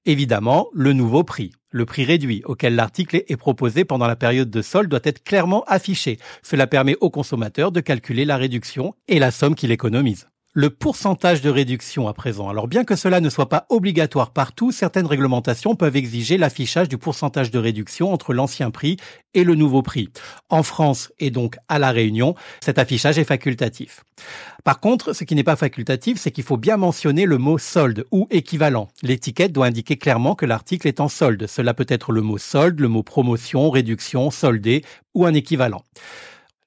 [0.04, 1.52] Évidemment, le nouveau prix.
[1.70, 5.64] Le prix réduit auquel l'article est proposé pendant la période de solde doit être clairement
[5.66, 6.18] affiché.
[6.42, 10.28] Cela permet au consommateur de calculer la réduction et la somme qu'il économise.
[10.54, 12.50] Le pourcentage de réduction à présent.
[12.50, 16.98] Alors bien que cela ne soit pas obligatoire partout, certaines réglementations peuvent exiger l'affichage du
[16.98, 18.98] pourcentage de réduction entre l'ancien prix
[19.32, 20.10] et le nouveau prix.
[20.50, 24.04] En France et donc à La Réunion, cet affichage est facultatif.
[24.62, 28.04] Par contre, ce qui n'est pas facultatif, c'est qu'il faut bien mentionner le mot solde
[28.10, 28.88] ou équivalent.
[29.02, 31.46] L'étiquette doit indiquer clairement que l'article est en solde.
[31.46, 34.84] Cela peut être le mot solde, le mot promotion, réduction, soldé
[35.14, 35.82] ou un équivalent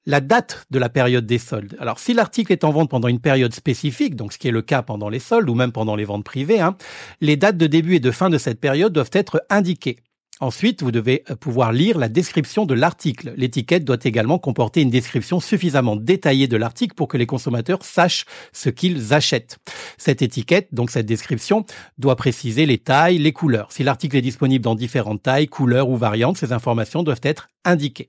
[0.06, 1.76] la date de la période des soldes.
[1.80, 4.62] Alors, si l'article est en vente pendant une période spécifique, donc ce qui est le
[4.62, 6.76] cas pendant les soldes ou même pendant les ventes privées, hein,
[7.20, 9.98] les dates de début et de fin de cette période doivent être indiquées.
[10.38, 13.32] Ensuite, vous devez euh, pouvoir lire la description de l'article.
[13.38, 18.26] L'étiquette doit également comporter une description suffisamment détaillée de l'article pour que les consommateurs sachent
[18.52, 19.58] ce qu'ils achètent.
[19.96, 21.64] Cette étiquette, donc cette description,
[21.96, 23.72] doit préciser les tailles, les couleurs.
[23.72, 28.08] Si l'article est disponible dans différentes tailles, couleurs ou variantes, ces informations doivent être indiquées.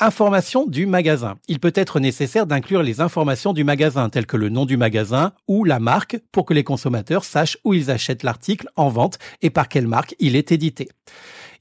[0.00, 1.36] Information du magasin.
[1.46, 5.32] Il peut être nécessaire d'inclure les informations du magasin, telles que le nom du magasin
[5.46, 9.50] ou la marque, pour que les consommateurs sachent où ils achètent l'article en vente et
[9.50, 10.88] par quelle marque il est édité.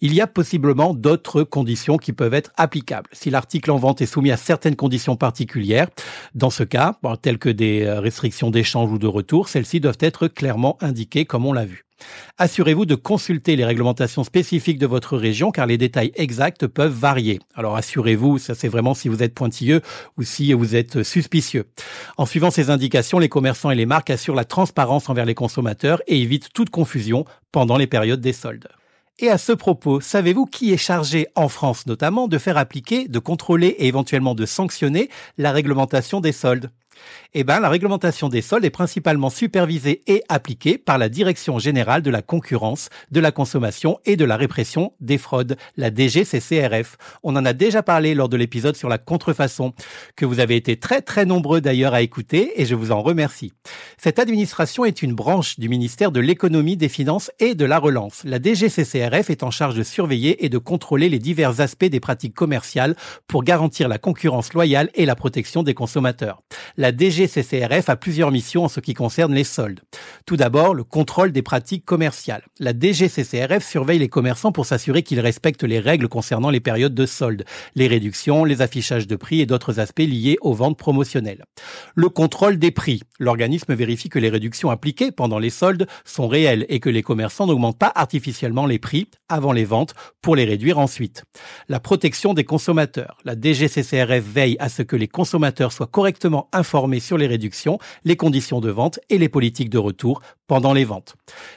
[0.02, 3.08] Il y a possiblement d'autres conditions qui peuvent être applicables.
[3.14, 5.90] Si l'article en vente est soumis à certaines conditions particulières,
[6.34, 10.28] dans ce cas, telles que des euh, restrictions d'échange ou de retour, celles-ci doivent être
[10.28, 11.86] clairement indiquées comme on l'a vu.
[12.38, 17.40] Assurez-vous de consulter les réglementations spécifiques de votre région car les détails exacts peuvent varier.
[17.56, 19.82] Alors assurez-vous, ça c'est vraiment si vous êtes pointilleux
[20.18, 21.66] ou si vous êtes suspicieux.
[22.18, 26.02] En suivant ces indications, les commerçants et les marques assurent la transparence envers les consommateurs
[26.08, 28.68] et évitent toute confusion pendant les périodes des soldes.
[29.20, 33.20] Et à ce propos, savez-vous qui est chargé, en France notamment, de faire appliquer, de
[33.20, 36.72] contrôler et éventuellement de sanctionner la réglementation des soldes?
[37.34, 42.02] Eh ben, la réglementation des soldes est principalement supervisée et appliquée par la Direction générale
[42.02, 46.98] de la concurrence, de la consommation et de la répression des fraudes, la DGCCRF.
[47.24, 49.74] On en a déjà parlé lors de l'épisode sur la contrefaçon,
[50.16, 53.54] que vous avez été très très nombreux d'ailleurs à écouter et je vous en remercie.
[53.98, 58.22] Cette administration est une branche du ministère de l'économie, des finances et de la relance.
[58.26, 62.36] La DGCCRF est en charge de surveiller et de contrôler les divers aspects des pratiques
[62.36, 62.96] commerciales
[63.28, 66.42] pour garantir la concurrence loyale et la protection des consommateurs.
[66.94, 69.82] DGCCRF a plusieurs missions en ce qui concerne les soldes.
[70.26, 72.44] Tout d'abord, le contrôle des pratiques commerciales.
[72.60, 77.06] La DGCCRF surveille les commerçants pour s'assurer qu'ils respectent les règles concernant les périodes de
[77.06, 81.44] soldes, les réductions, les affichages de prix et d'autres aspects liés aux ventes promotionnelles.
[81.96, 83.02] Le contrôle des prix.
[83.20, 87.48] L'organisme vérifie que les réductions appliquées pendant les soldes sont réelles et que les commerçants
[87.48, 91.24] n'augmentent pas artificiellement les prix avant les ventes pour les réduire ensuite.
[91.70, 93.18] La protection des consommateurs.
[93.24, 98.16] La DGCCRF veille à ce que les consommateurs soient correctement informés sur les réductions, les
[98.16, 101.16] conditions de vente et les politiques de retour pendant les ventes.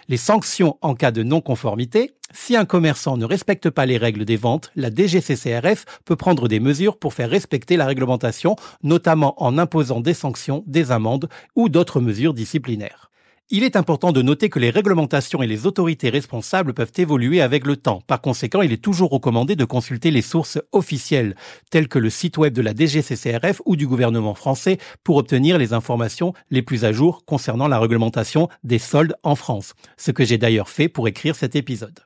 [0.09, 2.13] Les sanctions en cas de non-conformité.
[2.33, 6.61] Si un commerçant ne respecte pas les règles des ventes, la DGCCRF peut prendre des
[6.61, 12.01] mesures pour faire respecter la réglementation, notamment en imposant des sanctions, des amendes ou d'autres
[12.01, 13.11] mesures disciplinaires.
[13.49, 17.65] Il est important de noter que les réglementations et les autorités responsables peuvent évoluer avec
[17.65, 18.03] le temps.
[18.09, 21.37] Par conséquent, il est toujours recommandé de consulter les sources officielles,
[21.71, 25.75] telles que le site web de la DGCCRF ou du gouvernement français, pour obtenir les
[25.75, 29.75] informations les plus à jour concernant la réglementation des soldes en France.
[29.97, 32.01] Ce que j'ai d'ailleurs fait pour écrire cet épisode.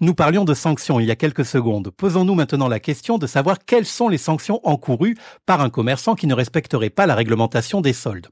[0.00, 1.90] Nous parlions de sanctions il y a quelques secondes.
[1.90, 6.26] Posons-nous maintenant la question de savoir quelles sont les sanctions encourues par un commerçant qui
[6.26, 8.26] ne respecterait pas la réglementation des soldes.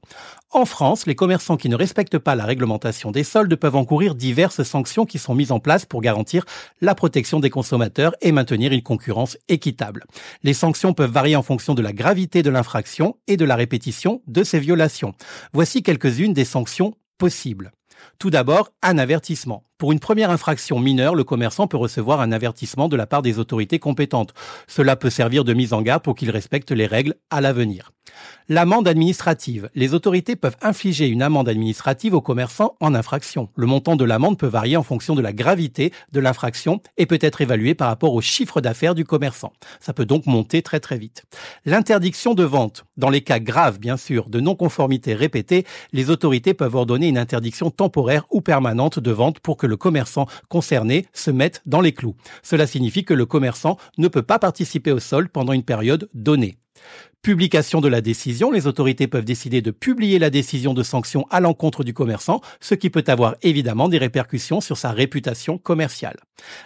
[0.51, 4.63] En France, les commerçants qui ne respectent pas la réglementation des soldes peuvent encourir diverses
[4.63, 6.43] sanctions qui sont mises en place pour garantir
[6.81, 10.03] la protection des consommateurs et maintenir une concurrence équitable.
[10.43, 14.21] Les sanctions peuvent varier en fonction de la gravité de l'infraction et de la répétition
[14.27, 15.13] de ces violations.
[15.53, 17.71] Voici quelques-unes des sanctions possibles.
[18.19, 19.63] Tout d'abord, un avertissement.
[19.83, 23.37] Pour une première infraction mineure, le commerçant peut recevoir un avertissement de la part des
[23.37, 24.33] autorités compétentes.
[24.65, 27.91] Cela peut servir de mise en garde pour qu'il respecte les règles à l'avenir.
[28.49, 29.69] L'amende administrative.
[29.73, 33.49] Les autorités peuvent infliger une amende administrative aux commerçants en infraction.
[33.55, 37.19] Le montant de l'amende peut varier en fonction de la gravité de l'infraction et peut
[37.21, 39.53] être évalué par rapport au chiffre d'affaires du commerçant.
[39.79, 41.23] Ça peut donc monter très très vite.
[41.65, 42.83] L'interdiction de vente.
[42.97, 47.71] Dans les cas graves, bien sûr, de non-conformité répétée, les autorités peuvent ordonner une interdiction
[47.71, 52.15] temporaire ou permanente de vente pour que le commerçant concerné se mette dans les clous.
[52.41, 56.57] Cela signifie que le commerçant ne peut pas participer au sol pendant une période donnée.
[57.23, 61.39] Publication de la décision, les autorités peuvent décider de publier la décision de sanction à
[61.39, 66.17] l'encontre du commerçant, ce qui peut avoir évidemment des répercussions sur sa réputation commerciale.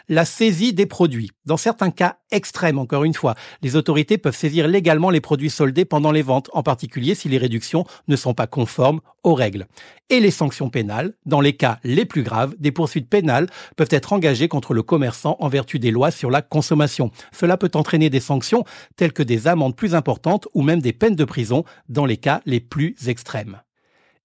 [0.09, 1.29] La saisie des produits.
[1.45, 5.85] Dans certains cas extrêmes, encore une fois, les autorités peuvent saisir légalement les produits soldés
[5.85, 9.67] pendant les ventes, en particulier si les réductions ne sont pas conformes aux règles.
[10.09, 11.13] Et les sanctions pénales.
[11.25, 15.35] Dans les cas les plus graves, des poursuites pénales peuvent être engagées contre le commerçant
[15.39, 17.11] en vertu des lois sur la consommation.
[17.31, 18.63] Cela peut entraîner des sanctions
[18.95, 22.41] telles que des amendes plus importantes ou même des peines de prison dans les cas
[22.45, 23.61] les plus extrêmes.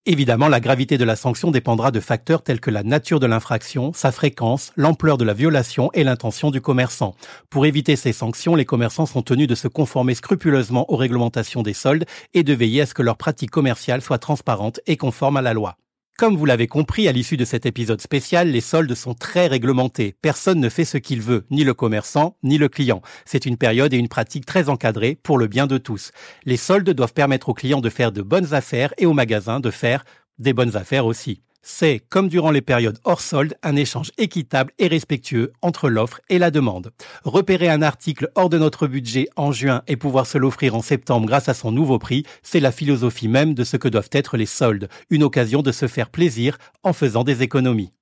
[0.04, 3.92] Évidemment, la gravité de la sanction dépendra de facteurs tels que la nature de l'infraction,
[3.94, 7.14] sa fréquence, l'ampleur de la violation et l'intention du commerçant.
[7.50, 11.72] Pour éviter ces sanctions, les commerçants sont tenus de se conformer scrupuleusement aux réglementations des
[11.72, 15.42] soldes et de veiller à ce que leurs pratiques commerciales soient transparentes et conformes à
[15.42, 15.76] la loi.
[16.22, 20.14] Comme vous l'avez compris à l'issue de cet épisode spécial, les soldes sont très réglementés.
[20.22, 23.02] Personne ne fait ce qu'il veut, ni le commerçant, ni le client.
[23.24, 26.12] C'est une période et une pratique très encadrée pour le bien de tous.
[26.44, 29.72] Les soldes doivent permettre aux clients de faire de bonnes affaires et aux magasins de
[29.72, 30.04] faire
[30.38, 31.42] des bonnes affaires aussi.
[31.64, 36.38] C'est, comme durant les périodes hors solde, un échange équitable et respectueux entre l'offre et
[36.38, 36.90] la demande.
[37.25, 41.27] Repérer un article hors de notre budget en juin et pouvoir se l'offrir en septembre
[41.27, 44.46] grâce à son nouveau prix, c'est la philosophie même de ce que doivent être les
[44.46, 47.92] soldes, une occasion de se faire plaisir en faisant des économies.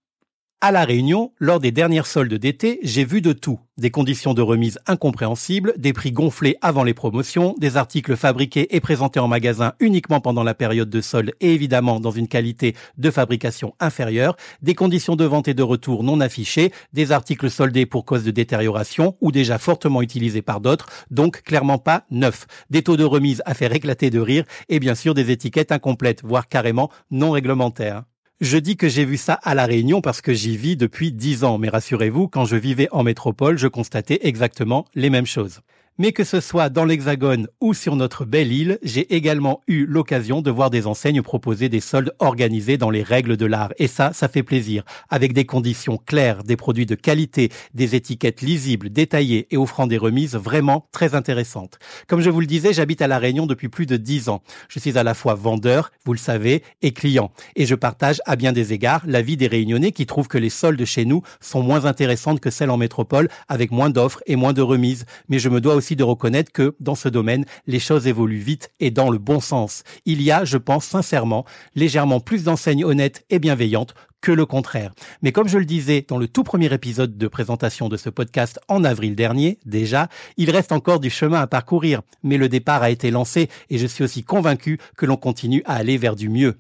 [0.63, 3.59] À La Réunion, lors des dernières soldes d'été, j'ai vu de tout.
[3.79, 8.81] Des conditions de remise incompréhensibles, des prix gonflés avant les promotions, des articles fabriqués et
[8.81, 13.11] présentés en magasin uniquement pendant la période de solde et évidemment dans une qualité de
[13.11, 18.05] fabrication inférieure, des conditions de vente et de retour non affichées, des articles soldés pour
[18.05, 22.99] cause de détérioration ou déjà fortement utilisés par d'autres, donc clairement pas neufs, des taux
[22.99, 26.91] de remise à faire éclater de rire et bien sûr des étiquettes incomplètes, voire carrément
[27.11, 28.03] non réglementaires.
[28.41, 31.45] Je dis que j'ai vu ça à La Réunion parce que j'y vis depuis dix
[31.45, 35.61] ans, mais rassurez-vous, quand je vivais en métropole, je constatais exactement les mêmes choses.
[36.01, 40.41] Mais que ce soit dans l'Hexagone ou sur notre belle île, j'ai également eu l'occasion
[40.41, 43.75] de voir des enseignes proposer des soldes organisés dans les règles de l'art.
[43.77, 44.83] Et ça, ça fait plaisir.
[45.11, 49.99] Avec des conditions claires, des produits de qualité, des étiquettes lisibles, détaillées et offrant des
[49.99, 51.79] remises vraiment très intéressantes.
[52.07, 54.41] Comme je vous le disais, j'habite à La Réunion depuis plus de dix ans.
[54.71, 57.31] Je suis à la fois vendeur, vous le savez, et client.
[57.57, 60.83] Et je partage à bien des égards l'avis des Réunionnais qui trouvent que les soldes
[60.87, 64.63] chez nous sont moins intéressantes que celles en métropole avec moins d'offres et moins de
[64.63, 65.05] remises.
[65.29, 68.71] Mais je me dois aussi de reconnaître que, dans ce domaine, les choses évoluent vite
[68.81, 69.83] et dans le bon sens.
[70.07, 74.93] Il y a, je pense sincèrement, légèrement plus d'enseignes honnêtes et bienveillantes que le contraire.
[75.23, 78.61] Mais comme je le disais dans le tout premier épisode de présentation de ce podcast
[78.69, 82.03] en avril dernier, déjà, il reste encore du chemin à parcourir.
[82.23, 85.75] Mais le départ a été lancé et je suis aussi convaincu que l'on continue à
[85.75, 86.57] aller vers du mieux.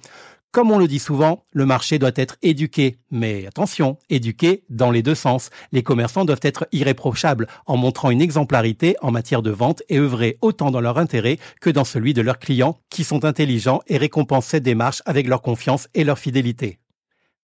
[0.53, 2.99] Comme on le dit souvent, le marché doit être éduqué.
[3.13, 5.51] Mais attention, éduqué dans les deux sens.
[5.71, 10.39] Les commerçants doivent être irréprochables en montrant une exemplarité en matière de vente et œuvrer
[10.41, 14.49] autant dans leur intérêt que dans celui de leurs clients qui sont intelligents et récompensent
[14.49, 16.80] cette démarche avec leur confiance et leur fidélité.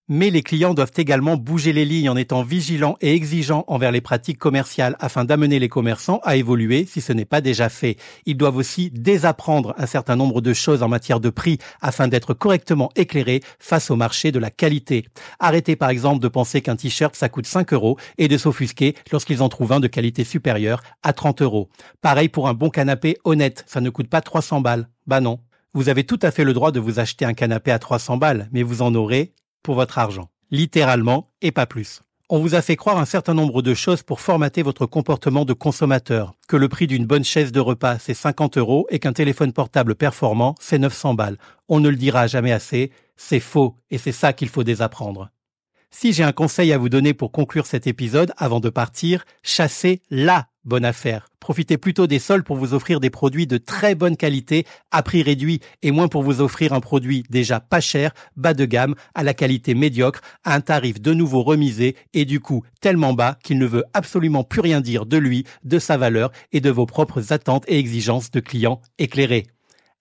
[0.09, 3.99] Mais les clients doivent également bouger les lignes en étant vigilants et exigeants envers les
[3.99, 7.97] pratiques commerciales afin d'amener les commerçants à évoluer si ce n'est pas déjà fait.
[8.25, 12.33] Ils doivent aussi désapprendre un certain nombre de choses en matière de prix afin d'être
[12.33, 15.03] correctement éclairés face au marché de la qualité.
[15.39, 19.41] Arrêtez par exemple de penser qu'un t-shirt ça coûte 5 euros et de s'offusquer lorsqu'ils
[19.41, 21.67] en trouvent un de qualité supérieure à 30 euros.
[22.01, 24.87] Pareil pour un bon canapé honnête, ça ne coûte pas 300 balles.
[25.05, 25.41] Bah non.
[25.73, 28.47] Vous avez tout à fait le droit de vous acheter un canapé à 300 balles,
[28.53, 29.33] mais vous en aurez
[29.75, 30.29] votre argent.
[30.51, 32.01] Littéralement, et pas plus.
[32.29, 35.53] On vous a fait croire un certain nombre de choses pour formater votre comportement de
[35.53, 36.33] consommateur.
[36.49, 39.95] Que le prix d'une bonne chaise de repas, c'est 50 euros et qu'un téléphone portable
[39.95, 41.37] performant, c'est 900 balles.
[41.69, 42.91] On ne le dira jamais assez.
[43.15, 45.29] C'est faux et c'est ça qu'il faut désapprendre.
[45.89, 50.01] Si j'ai un conseil à vous donner pour conclure cet épisode avant de partir, chassez
[50.09, 51.29] la bonne affaire.
[51.39, 55.23] Profitez plutôt des soldes pour vous offrir des produits de très bonne qualité à prix
[55.23, 59.23] réduit et moins pour vous offrir un produit déjà pas cher, bas de gamme, à
[59.23, 63.57] la qualité médiocre, à un tarif de nouveau remisé et du coup tellement bas qu'il
[63.57, 67.31] ne veut absolument plus rien dire de lui, de sa valeur et de vos propres
[67.31, 69.47] attentes et exigences de clients éclairés.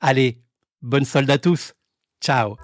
[0.00, 0.42] Allez,
[0.82, 1.74] bonne solde à tous.
[2.20, 2.56] Ciao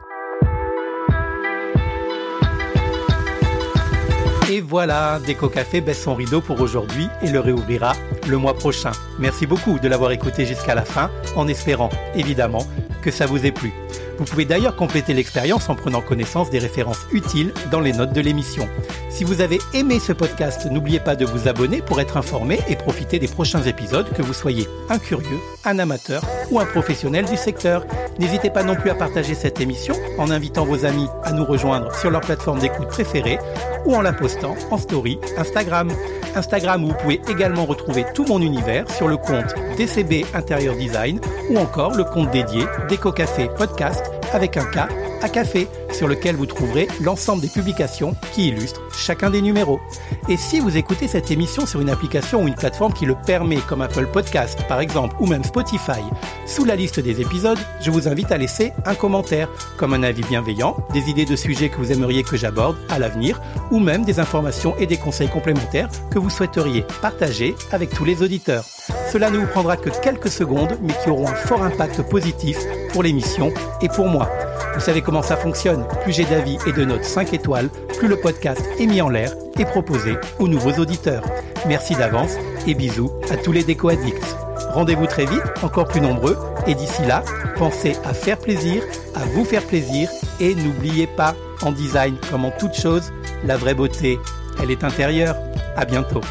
[4.53, 7.95] Et voilà, Déco Café baisse son rideau pour aujourd'hui et le réouvrira
[8.29, 8.93] le mois prochain.
[9.19, 12.67] Merci beaucoup de l'avoir écouté jusqu'à la fin, en espérant évidemment
[13.01, 13.73] que ça vous ait plu.
[14.19, 18.21] Vous pouvez d'ailleurs compléter l'expérience en prenant connaissance des références utiles dans les notes de
[18.21, 18.69] l'émission.
[19.11, 22.77] Si vous avez aimé ce podcast, n'oubliez pas de vous abonner pour être informé et
[22.77, 27.37] profiter des prochains épisodes, que vous soyez un curieux, un amateur ou un professionnel du
[27.37, 27.85] secteur.
[28.19, 31.95] N'hésitez pas non plus à partager cette émission en invitant vos amis à nous rejoindre
[31.95, 33.39] sur leur plateforme d'écoute préférée
[33.85, 35.91] ou en la postant en story Instagram.
[36.35, 41.21] Instagram où vous pouvez également retrouver tout mon univers sur le compte DCB Intérieur Design
[41.51, 44.89] ou encore le compte dédié Déco Café Podcast avec un K
[45.23, 49.81] à café sur lequel vous trouverez l'ensemble des publications qui illustrent chacun des numéros.
[50.29, 53.59] Et si vous écoutez cette émission sur une application ou une plateforme qui le permet,
[53.69, 56.03] comme Apple Podcast par exemple, ou même Spotify,
[56.47, 60.23] sous la liste des épisodes, je vous invite à laisser un commentaire, comme un avis
[60.23, 64.19] bienveillant, des idées de sujets que vous aimeriez que j'aborde à l'avenir, ou même des
[64.19, 68.65] informations et des conseils complémentaires que vous souhaiteriez partager avec tous les auditeurs.
[69.13, 72.57] Cela ne vous prendra que quelques secondes, mais qui auront un fort impact positif
[72.95, 73.53] pour l'émission
[73.83, 74.31] et pour moi.
[74.73, 75.85] Vous savez comment ça fonctionne.
[76.03, 79.35] Plus j'ai d'avis et de notes 5 étoiles, plus le podcast est mis en l'air
[79.59, 81.23] et proposé aux nouveaux auditeurs.
[81.69, 82.37] Merci d'avance
[82.67, 84.35] et bisous à tous les déco addicts.
[84.71, 87.23] Rendez-vous très vite, encore plus nombreux, et d'ici là,
[87.57, 88.83] pensez à faire plaisir,
[89.15, 90.09] à vous faire plaisir,
[90.41, 93.13] et n'oubliez pas, en design comme en toute chose,
[93.45, 94.19] la vraie beauté,
[94.63, 95.37] elle est intérieure.
[95.77, 96.23] À bientôt.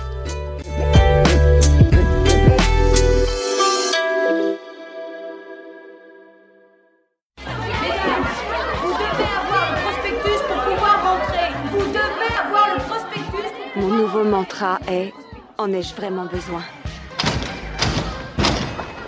[14.87, 15.13] Est
[15.57, 16.61] En ai-je vraiment besoin?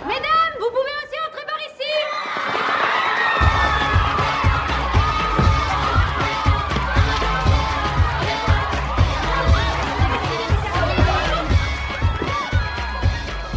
[0.06, 1.92] Mesdames, vous pouvez aussi entrer par ici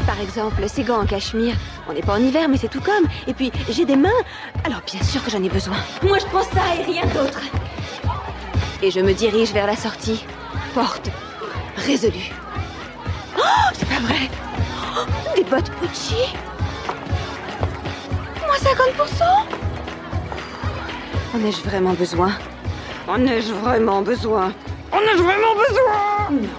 [0.05, 1.55] Par exemple, ces gants en cachemire.
[1.89, 3.05] On n'est pas en hiver, mais c'est tout comme.
[3.27, 4.09] Et puis, j'ai des mains.
[4.63, 5.77] Alors, bien sûr que j'en ai besoin.
[6.03, 7.41] Moi, je prends ça et rien d'autre.
[8.83, 10.23] Et je me dirige vers la sortie.
[10.73, 11.09] Forte.
[11.87, 12.33] Résolue.
[13.37, 14.29] Oh, c'est pas vrai.
[14.97, 15.05] Oh,
[15.37, 16.35] des bottes Gucci.
[18.45, 19.23] Moins 50%.
[21.33, 22.33] En ai-je vraiment besoin?
[23.07, 24.51] En ai-je vraiment besoin?
[24.91, 26.49] En ai-je vraiment besoin?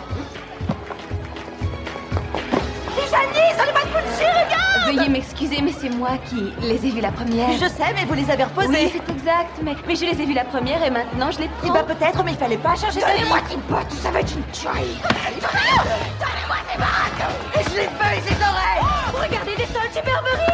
[4.88, 7.52] Veuillez m'excuser, mais c'est moi qui les ai vus la première.
[7.52, 8.68] Je sais, mais vous les avez reposés.
[8.68, 11.48] Oui, c'est exact, mais, mais je les ai vus la première et maintenant je les
[11.48, 11.68] prends.
[11.68, 14.32] Eh bah peut-être, mais il fallait pas changer Donnez moi tes bottes, ça va être
[14.34, 14.98] une tuerie.
[15.04, 20.47] Donnez-moi ces baraques Et je les feux et ses oreilles oh, Regardez des sols superberies